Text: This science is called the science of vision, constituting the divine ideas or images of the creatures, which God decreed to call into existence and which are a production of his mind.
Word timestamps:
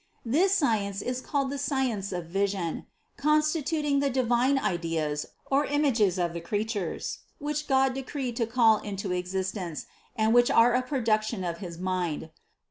This 0.25 0.51
science 0.55 1.03
is 1.03 1.21
called 1.21 1.51
the 1.51 1.59
science 1.59 2.11
of 2.11 2.25
vision, 2.25 2.87
constituting 3.17 3.99
the 3.99 4.09
divine 4.09 4.57
ideas 4.57 5.27
or 5.51 5.67
images 5.67 6.17
of 6.17 6.33
the 6.33 6.41
creatures, 6.41 7.19
which 7.37 7.67
God 7.67 7.93
decreed 7.93 8.35
to 8.37 8.47
call 8.47 8.79
into 8.79 9.11
existence 9.11 9.85
and 10.15 10.33
which 10.33 10.49
are 10.49 10.73
a 10.73 10.81
production 10.81 11.43
of 11.43 11.59
his 11.59 11.77
mind. 11.77 12.31